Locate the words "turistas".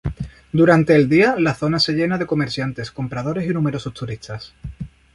3.93-4.55